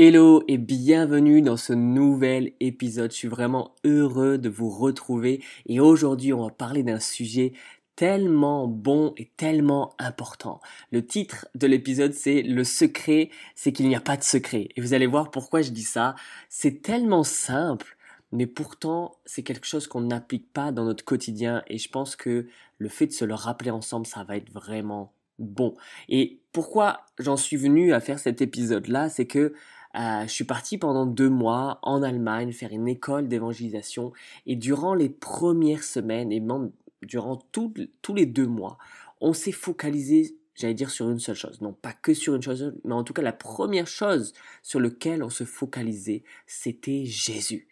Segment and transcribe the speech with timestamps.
[0.00, 3.10] Hello et bienvenue dans ce nouvel épisode.
[3.10, 7.52] Je suis vraiment heureux de vous retrouver et aujourd'hui on va parler d'un sujet
[7.96, 10.60] tellement bon et tellement important.
[10.92, 14.68] Le titre de l'épisode c'est Le secret, c'est qu'il n'y a pas de secret.
[14.76, 16.14] Et vous allez voir pourquoi je dis ça.
[16.48, 17.96] C'est tellement simple,
[18.30, 22.46] mais pourtant c'est quelque chose qu'on n'applique pas dans notre quotidien et je pense que
[22.78, 25.74] le fait de se le rappeler ensemble, ça va être vraiment bon.
[26.08, 29.54] Et pourquoi j'en suis venu à faire cet épisode-là, c'est que
[29.98, 34.12] euh, je suis parti pendant deux mois en Allemagne faire une école d'évangélisation
[34.46, 36.70] et durant les premières semaines et même
[37.02, 37.74] durant tous
[38.14, 38.78] les deux mois,
[39.20, 41.60] on s'est focalisé, j'allais dire, sur une seule chose.
[41.60, 45.22] Non, pas que sur une chose, mais en tout cas la première chose sur laquelle
[45.22, 47.66] on se focalisait, c'était Jésus.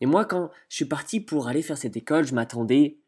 [0.00, 2.98] Et moi, quand je suis parti pour aller faire cette école, je m'attendais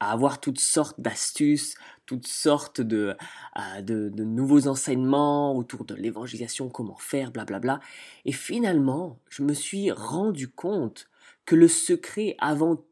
[0.00, 1.74] à avoir toutes sortes d'astuces,
[2.06, 3.16] toutes sortes de,
[3.56, 7.80] euh, de, nouveaux enseignements autour de l'évangélisation, comment faire, blablabla.
[8.24, 11.08] Et finalement, je me suis rendu compte
[11.44, 12.84] que le secret avant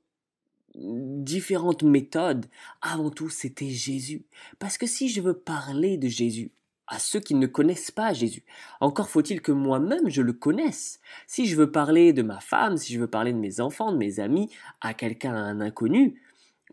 [0.74, 2.46] différentes méthodes,
[2.82, 4.24] avant tout, c'était Jésus.
[4.58, 6.52] Parce que si je veux parler de Jésus,
[6.88, 8.42] à ceux qui ne connaissent pas Jésus.
[8.80, 11.00] Encore faut-il que moi-même je le connaisse.
[11.26, 13.98] Si je veux parler de ma femme, si je veux parler de mes enfants, de
[13.98, 14.48] mes amis,
[14.80, 16.20] à quelqu'un, à un inconnu,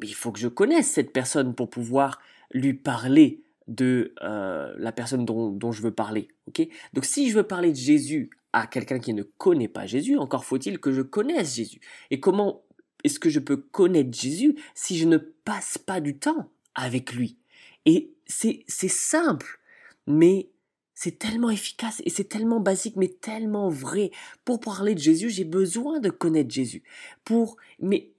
[0.02, 2.20] il faut que je connaisse cette personne pour pouvoir
[2.52, 6.28] lui parler de euh, la personne dont, je veux parler.
[6.48, 6.68] ok?
[6.94, 10.46] Donc si je veux parler de Jésus à quelqu'un qui ne connaît pas Jésus, encore
[10.46, 11.80] faut-il que je connaisse Jésus.
[12.12, 12.64] Et comment
[13.04, 17.38] est-ce que je peux connaître Jésus si je ne passe pas du temps avec lui?
[17.86, 19.60] Et c'est simple,
[20.08, 20.50] mais
[20.94, 24.12] c'est tellement efficace et c'est tellement basique, mais tellement vrai.
[24.46, 26.84] Pour parler de Jésus, j'ai besoin de connaître Jésus.
[27.26, 28.12] Pour, mais,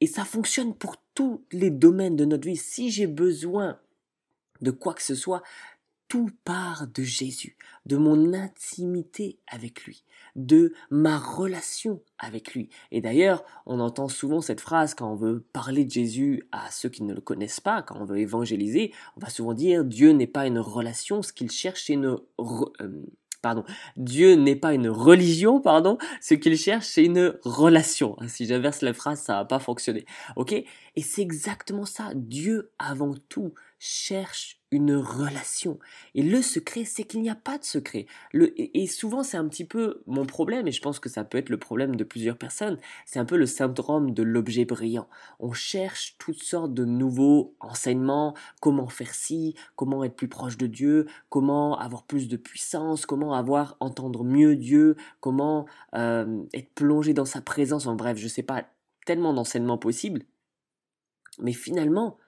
[0.00, 2.56] et ça fonctionne pour tous les domaines de notre vie.
[2.56, 3.78] Si j'ai besoin
[4.60, 5.42] de quoi que ce soit,
[6.08, 10.04] tout part de Jésus, de mon intimité avec lui,
[10.36, 12.68] de ma relation avec lui.
[12.92, 16.88] Et d'ailleurs, on entend souvent cette phrase quand on veut parler de Jésus à ceux
[16.88, 20.26] qui ne le connaissent pas, quand on veut évangéliser, on va souvent dire Dieu n'est
[20.28, 22.18] pas une relation, ce qu'il cherche c'est une...
[22.38, 23.06] Euh,
[23.42, 23.64] pardon,
[23.96, 28.16] Dieu n'est pas une religion, pardon, ce qu'il cherche, c'est une relation.
[28.26, 30.04] Si j'inverse la phrase, ça va pas fonctionner.
[30.36, 30.52] Ok?
[30.52, 32.10] Et c'est exactement ça.
[32.14, 35.78] Dieu, avant tout, cherche une relation.
[36.14, 38.06] Et le secret, c'est qu'il n'y a pas de secret.
[38.32, 41.38] Le, et, souvent, c'est un petit peu mon problème, et je pense que ça peut
[41.38, 42.78] être le problème de plusieurs personnes.
[43.04, 45.08] C'est un peu le syndrome de l'objet brillant.
[45.38, 50.66] On cherche toutes sortes de nouveaux enseignements, comment faire ci, comment être plus proche de
[50.66, 57.14] Dieu, comment avoir plus de puissance, comment avoir, entendre mieux Dieu, comment euh, être plongé
[57.14, 57.86] dans sa présence.
[57.86, 58.64] En bref, je sais pas,
[59.04, 60.22] tellement d'enseignements possibles.
[61.38, 62.18] Mais finalement,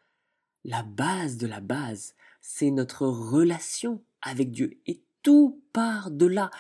[0.65, 4.79] la base de la base, c'est notre relation avec Dieu.
[4.87, 6.51] Et tout part de là.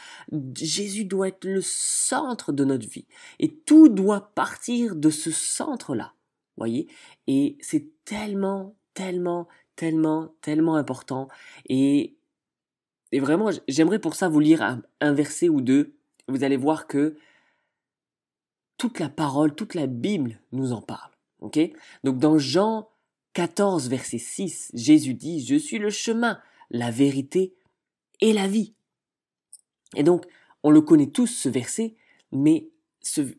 [0.54, 3.06] Jésus doit être le centre de notre vie.
[3.38, 6.12] Et tout doit partir de ce centre-là.
[6.56, 6.88] Voyez?
[7.26, 11.28] Et c'est tellement, tellement, tellement, tellement important.
[11.68, 12.16] Et,
[13.12, 15.94] et vraiment, j'aimerais pour ça vous lire un, un verset ou deux.
[16.26, 17.16] Vous allez voir que
[18.76, 21.12] toute la parole, toute la Bible nous en parle.
[21.40, 21.58] Ok?
[22.04, 22.88] Donc dans Jean
[23.38, 26.40] 14, verset 6, Jésus dit, Je suis le chemin,
[26.72, 27.54] la vérité
[28.20, 28.74] et la vie.
[29.94, 30.24] Et donc,
[30.64, 31.94] on le connaît tous, ce verset,
[32.32, 32.68] mais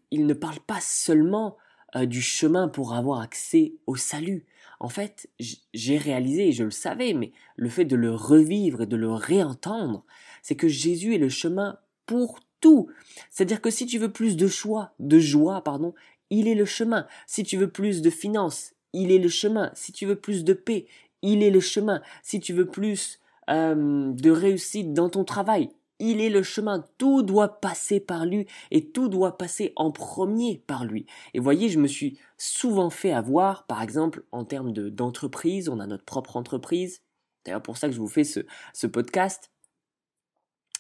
[0.10, 1.58] il ne parle pas seulement
[1.98, 4.46] euh, du chemin pour avoir accès au salut.
[4.80, 5.30] En fait,
[5.74, 10.06] j'ai réalisé, je le savais, mais le fait de le revivre et de le réentendre,
[10.42, 12.90] c'est que Jésus est le chemin pour tout.
[13.32, 15.94] C'est-à-dire que si tu veux plus de choix, de joie, pardon,
[16.30, 17.06] il est le chemin.
[17.28, 19.72] Si tu veux plus de finances, il est le chemin.
[19.74, 20.88] Si tu veux plus de paix,
[21.22, 22.02] il est le chemin.
[22.24, 23.20] Si tu veux plus
[23.50, 25.70] euh, de réussite dans ton travail,
[26.00, 26.86] il est le chemin.
[26.98, 31.06] Tout doit passer par lui et tout doit passer en premier par lui.
[31.34, 35.88] Et voyez, je me suis souvent fait avoir, par exemple, en termes d'entreprise, on a
[35.88, 37.02] notre propre entreprise.
[37.46, 38.42] D'ailleurs, pour ça que je vous fais ce,
[38.74, 39.52] ce podcast.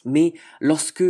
[0.05, 1.03] Mais lorsque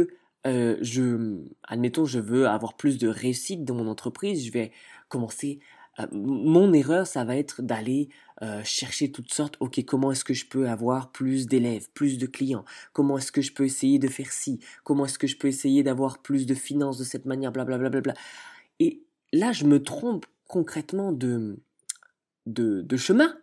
[0.47, 4.71] euh, je, admettons, je veux avoir plus de réussite dans mon entreprise, je vais
[5.07, 5.59] commencer
[6.11, 8.09] mon erreur, ça va être d'aller
[8.41, 12.25] euh, chercher toutes sortes, ok, comment est-ce que je peux avoir plus d'élèves, plus de
[12.25, 12.63] clients?
[12.93, 14.59] Comment est-ce que je peux essayer de faire ci?
[14.83, 17.89] Comment est-ce que je peux essayer d'avoir plus de finances de cette manière, blablabla.
[18.01, 18.13] Bla.
[18.79, 19.03] Et
[19.33, 21.59] là, je me trompe concrètement de,
[22.45, 23.37] de, chemin,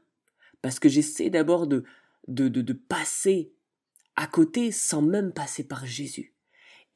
[0.62, 1.84] parce que j'essaie d'abord de,
[2.28, 3.52] de, de passer
[4.16, 6.32] à côté sans même passer par Jésus.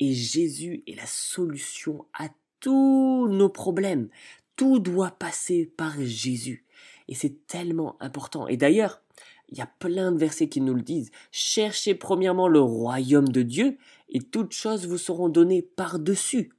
[0.01, 2.29] Et Jésus est la solution à
[2.61, 4.09] tous nos problèmes.
[4.61, 6.67] Tout doit passer par Jésus.
[7.09, 8.47] Et c'est tellement important.
[8.47, 9.01] Et d'ailleurs,
[9.49, 11.11] il y a plein de versets qui nous le disent.
[11.31, 13.79] Cherchez premièrement le royaume de Dieu
[14.11, 16.53] et toutes choses vous seront données par-dessus.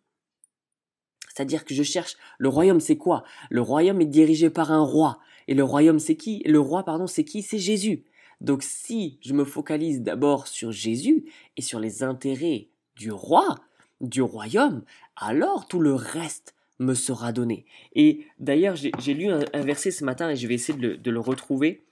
[1.28, 3.24] C'est-à-dire que je cherche le royaume, c'est quoi?
[3.52, 5.20] Le royaume est dirigé par un roi.
[5.48, 6.42] Et le royaume, c'est qui?
[6.48, 7.44] Le roi, pardon, c'est qui?
[7.44, 8.06] C'est Jésus.
[8.40, 13.60] Donc si je me focalise d'abord sur Jésus et sur les intérêts du roi,
[14.00, 17.66] du royaume, alors tout le reste me sera donné.
[17.96, 21.84] Et d'ailleurs, j'ai lu un, verset ce matin et je vais essayer de le, retrouver.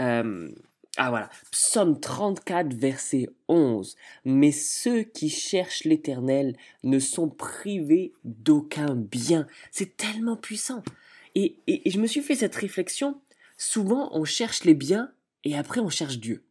[0.00, 0.48] Euh,
[0.96, 3.96] ah voilà, Psaume 34, verset 11.
[4.24, 9.46] Mais ceux qui cherchent l'Éternel ne sont privés d'aucun bien.
[9.70, 10.82] C'est tellement puissant.
[11.34, 13.20] Et, et, je me suis fait cette réflexion.
[13.56, 15.12] Souvent, on cherche les biens
[15.44, 16.44] et après on cherche Dieu.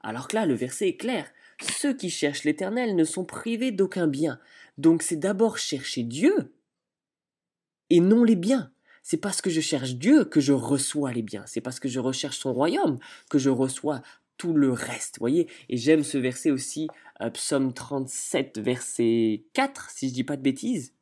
[0.00, 1.30] Alors que là, le verset est clair.
[1.60, 4.38] Ceux qui cherchent l'Éternel ne sont privés d'aucun bien.
[4.78, 6.52] Donc c'est d'abord chercher Dieu
[7.90, 8.70] et non les biens.
[9.02, 11.44] C'est parce que je cherche Dieu que je reçois les biens.
[11.46, 12.98] C'est parce que je recherche son royaume
[13.30, 14.02] que je reçois
[14.36, 15.18] tout le reste.
[15.18, 16.88] Voyez Et j'aime ce verset aussi,
[17.20, 20.92] euh, Psaume 37, verset 4, si je dis pas de bêtises.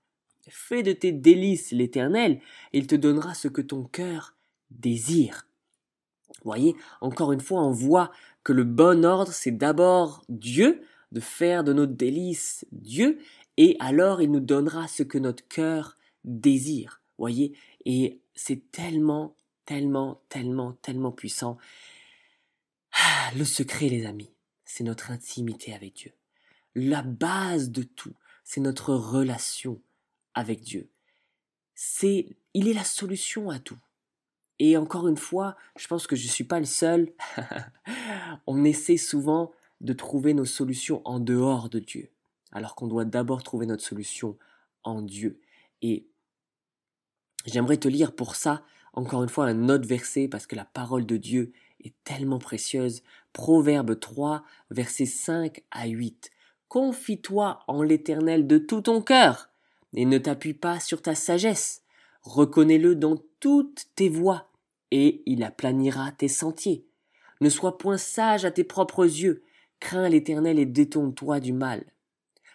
[0.49, 2.41] Fais de tes délices l'Éternel,
[2.73, 4.35] et il te donnera ce que ton cœur
[4.71, 5.47] désire.
[6.45, 10.83] Voyez, encore une fois, on voit que le bon ordre, c'est d'abord Dieu,
[11.13, 13.19] de faire de nos délices Dieu,
[13.57, 17.01] et alors il nous donnera ce que notre cœur désire.
[17.19, 21.57] Voyez Et c'est tellement, tellement, tellement, tellement puissant.
[22.93, 24.33] Ah, le secret, les amis,
[24.65, 26.13] c'est notre intimité avec Dieu.
[26.75, 29.81] La base de tout, c'est notre relation
[30.35, 30.91] avec Dieu.
[31.75, 33.79] C'est, il est la solution à tout.
[34.59, 37.13] Et encore une fois, je pense que je ne suis pas le seul.
[38.47, 42.11] On essaie souvent de trouver nos solutions en dehors de Dieu,
[42.53, 44.39] alors qu'on doit d'abord trouver notre solution
[44.85, 45.41] en Dieu.
[45.83, 46.07] Et
[47.45, 48.63] J'aimerais te lire pour ça,
[48.95, 51.53] encore une fois, un autre verset, parce que la parole de Dieu
[51.85, 53.03] est tellement précieuse.
[53.33, 56.31] Proverbe 3, versets 5 à 8.
[56.69, 59.51] Confie-toi en l'Éternel de tout ton cœur,
[59.95, 61.83] et ne t'appuie pas sur ta sagesse.
[62.23, 64.51] Reconnais-le dans toutes tes voies,
[64.91, 66.87] et il aplanira tes sentiers.
[67.41, 69.43] Ne sois point sage à tes propres yeux,
[69.81, 71.85] crains l'Éternel et détourne-toi du mal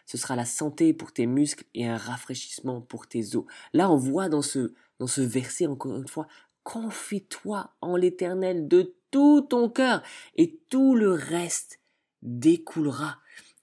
[0.09, 3.45] ce sera la santé pour tes muscles et un rafraîchissement pour tes os.
[3.73, 6.27] Là, on voit dans ce, dans ce verset, encore une fois,
[6.63, 10.01] confie-toi en l'éternel de tout ton cœur
[10.35, 11.79] et tout le reste
[12.23, 13.19] découlera.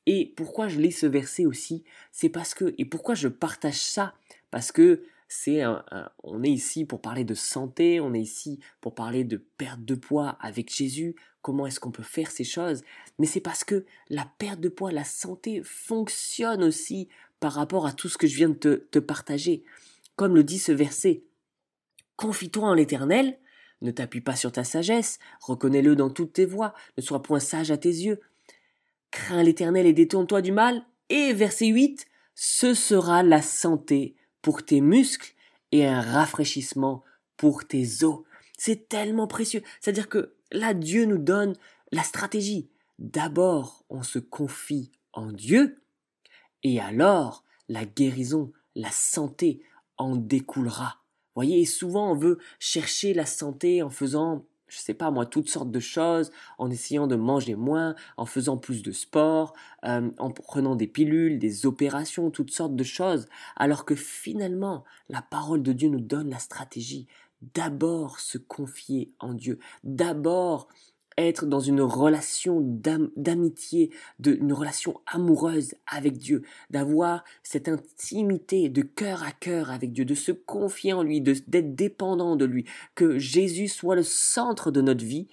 [0.07, 1.83] Et pourquoi je lis ce verset aussi,
[2.13, 4.15] c'est parce que, et pourquoi je partage ça,
[4.53, 5.65] parce que c'est
[6.23, 9.97] on est ici pour parler de santé, on est ici pour parler de perte de
[9.97, 11.17] poids avec Jésus,
[11.47, 12.83] comment est-ce qu'on peut faire ces choses,
[13.21, 17.09] mais c'est parce que la perte de poids, la santé fonctionne aussi
[17.39, 19.63] par rapport à tout ce que je viens de te, te partager.
[20.17, 21.23] Comme le dit ce verset,
[22.17, 23.39] confie-toi en l'Éternel,
[23.81, 27.71] ne t'appuie pas sur ta sagesse, reconnais-le dans toutes tes voies, ne sois point sage
[27.71, 28.19] à tes yeux,
[29.13, 34.81] crains l'Éternel et détourne-toi du mal, et verset 8, ce sera la santé pour tes
[34.81, 35.33] muscles
[35.71, 37.05] et un rafraîchissement
[37.37, 38.25] pour tes os.
[38.59, 39.63] C'est tellement précieux.
[39.81, 41.55] C'est-à-dire que là, Dieu nous donne
[41.93, 42.69] la stratégie.
[42.99, 45.83] D'abord, on se confie en Dieu,
[46.63, 49.63] et alors la guérison, la santé
[49.99, 51.03] en découlera.
[51.35, 55.71] Voyez, souvent on veut chercher la santé en faisant je sais pas moi, toutes sortes
[55.71, 59.55] de choses, en essayant de manger moins, en faisant plus de sport,
[59.85, 65.23] euh, en prenant des pilules, des opérations, toutes sortes de choses, alors que finalement, la
[65.23, 67.07] parole de Dieu nous donne la stratégie.
[67.43, 70.69] D'abord se confier en Dieu, d'abord
[71.19, 73.91] être dans une relation d'amitié,
[74.25, 80.15] une relation amoureuse avec Dieu, d'avoir cette intimité de cœur à cœur avec Dieu, de
[80.15, 85.05] se confier en lui, d'être dépendant de lui, que Jésus soit le centre de notre
[85.05, 85.29] vie,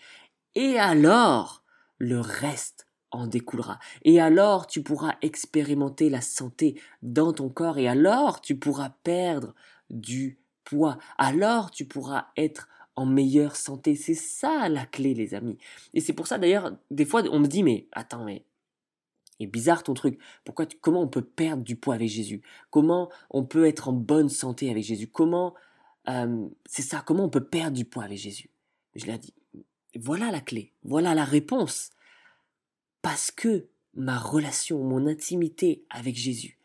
[0.56, 1.64] et alors
[1.98, 3.80] le reste en découlera.
[4.04, 9.54] Et alors tu pourras expérimenter la santé dans ton corps, et alors tu pourras perdre
[9.90, 13.96] du poids, alors tu pourras être en meilleure santé.
[13.96, 15.58] C'est ça la clé, les amis.
[15.94, 18.44] Et c'est pour ça d'ailleurs, des fois, on me dit, mais attends, mais
[19.40, 20.20] est bizarre ton truc.
[20.44, 22.42] Pourquoi, comment on peut perdre du poids avec Jésus?
[22.70, 25.08] Comment on peut être en bonne santé avec Jésus?
[25.08, 25.54] Comment,
[26.08, 28.50] euh, c'est ça, comment on peut perdre du poids avec Jésus?
[28.96, 29.34] Je l'ai dit.
[29.96, 30.72] Voilà la clé.
[30.84, 31.92] Voilà la réponse.
[33.02, 36.58] Parce que ma relation, mon intimité avec Jésus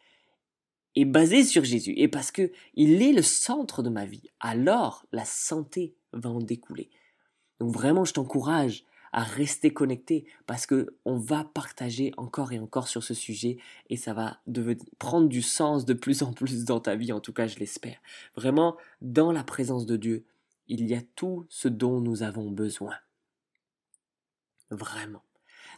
[1.00, 5.04] est basée sur Jésus et parce que il est le centre de ma vie, alors
[5.12, 6.90] la santé va en découler.
[7.60, 12.88] Donc vraiment, je t'encourage à rester connecté parce que on va partager encore et encore
[12.88, 16.80] sur ce sujet et ça va devenir, prendre du sens de plus en plus dans
[16.80, 17.98] ta vie, en tout cas je l'espère.
[18.36, 20.24] Vraiment, dans la présence de Dieu,
[20.68, 22.94] il y a tout ce dont nous avons besoin.
[24.70, 25.22] Vraiment.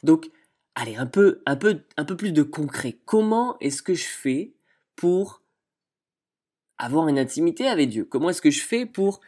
[0.02, 0.28] Donc,
[0.74, 2.98] allez, un peu, un peu, un peu plus de concret.
[3.04, 4.52] Comment est-ce que je fais
[4.97, 5.42] pour
[6.78, 8.04] avoir une intimité avec Dieu.
[8.04, 9.20] Comment est-ce que je fais pour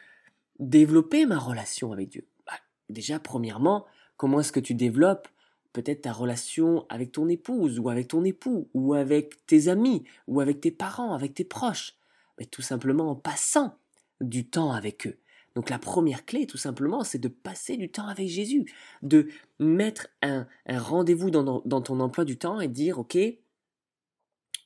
[0.58, 2.26] développer ma relation avec Dieu?
[2.46, 2.54] Bah,
[2.88, 5.28] Déjà, premièrement, comment est-ce que tu développes
[5.72, 10.40] peut-être ta relation avec ton épouse ou avec ton époux ou avec tes amis ou
[10.40, 11.94] avec tes parents, avec tes proches?
[12.38, 13.76] Mais tout simplement en passant
[14.20, 15.18] du temps avec eux.
[15.54, 18.64] Donc la première clé, tout simplement, c'est de passer du temps avec Jésus,
[19.02, 19.28] de
[19.58, 23.18] mettre un, rendez-vous dans, dans, ton emploi du temps et dire, OK,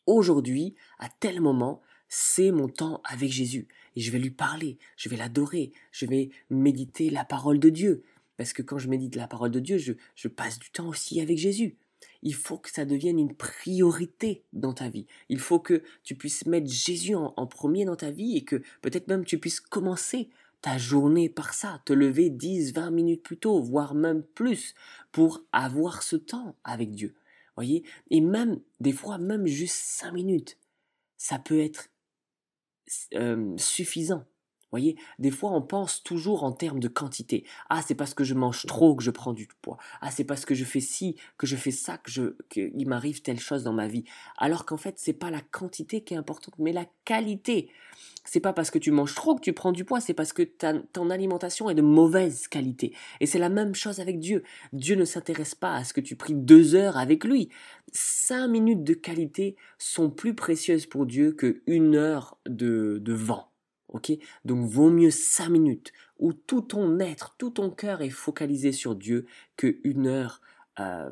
[0.06, 3.68] aujourd'hui, à tel moment, c'est mon temps avec Jésus.
[3.94, 8.04] Et je vais lui parler, je vais l'adorer, je vais méditer la parole de Dieu.
[8.36, 11.38] Parce que quand je médite la parole de Dieu, je, passe du temps aussi avec
[11.38, 11.76] Jésus.
[12.22, 15.06] Il faut que ça devienne une priorité dans ta vie.
[15.28, 18.56] Il faut que tu puisses mettre Jésus en, en premier dans ta vie et que
[18.82, 20.28] peut-être même tu puisses commencer
[20.60, 24.74] ta journée par ça, te lever 10, 20 minutes plus tôt, voire même plus,
[25.12, 27.14] pour avoir ce temps avec Dieu.
[27.56, 30.58] Voyez Et même, des fois, même juste 5 minutes,
[31.16, 31.88] ça peut être
[33.14, 34.24] euh, suffisant.
[34.76, 37.46] Voyez, des fois on pense toujours en termes de quantité.
[37.70, 39.78] Ah, c'est parce que je mange trop que je prends du poids.
[40.02, 43.22] Ah, c'est parce que je fais ci, que je fais ça, que je, qu'il m'arrive
[43.22, 44.04] telle chose dans ma vie.
[44.36, 47.70] Alors qu'en fait, c'est pas la quantité qui est importante, mais la qualité.
[48.24, 50.42] C'est pas parce que tu manges trop que tu prends du poids, c'est parce que
[50.42, 52.92] ta, ton alimentation est de mauvaise qualité.
[53.20, 54.42] Et c'est la même chose avec Dieu.
[54.74, 57.48] Dieu ne s'intéresse pas à ce que tu pries deux heures avec lui.
[57.92, 63.48] Cinq minutes de qualité sont plus précieuses pour Dieu que une heure de, de vent.
[63.88, 64.12] Ok?
[64.44, 68.94] Donc vaut mieux cinq minutes où tout ton être, tout ton cœur est focalisé sur
[68.94, 69.26] Dieu
[69.56, 70.40] que une heure
[70.80, 71.10] euh,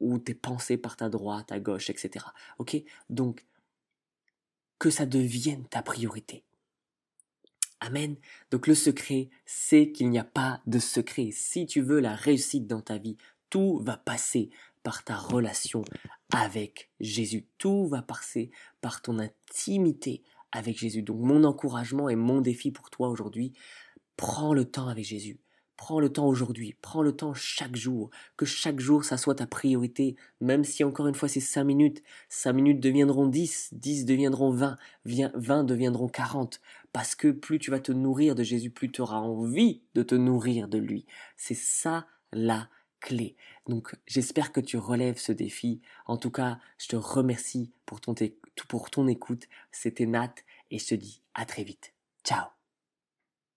[0.00, 2.24] où tes pensées partent à droite, à gauche, etc.
[2.58, 2.76] Ok?
[3.10, 3.44] Donc
[4.78, 6.44] que ça devienne ta priorité.
[7.80, 8.16] Amen?
[8.50, 11.30] Donc le secret, c'est qu'il n'y a pas de secret.
[11.32, 13.16] Si tu veux la réussite dans ta vie,
[13.50, 14.50] tout va passer
[14.82, 15.84] par ta relation
[16.32, 17.46] avec Jésus.
[17.58, 18.50] Tout va passer
[18.80, 20.22] par ton intimité
[20.54, 21.02] avec Jésus.
[21.02, 23.52] Donc mon encouragement et mon défi pour toi aujourd'hui,
[24.16, 25.38] prends le temps avec Jésus.
[25.76, 29.46] Prends le temps aujourd'hui, prends le temps chaque jour, que chaque jour ça soit ta
[29.46, 34.50] priorité, même si encore une fois c'est 5 minutes, 5 minutes deviendront 10, 10 deviendront
[34.50, 36.60] 20, 20 deviendront 40,
[36.92, 40.14] parce que plus tu vas te nourrir de Jésus, plus tu auras envie de te
[40.14, 41.06] nourrir de lui.
[41.36, 42.68] C'est ça la
[43.66, 45.80] Donc j'espère que tu relèves ce défi.
[46.06, 48.14] En tout cas, je te remercie pour ton,
[48.68, 49.44] pour ton écoute.
[49.72, 50.34] C'était Nat
[50.70, 51.92] et je te dis à très vite.
[52.24, 52.63] Ciao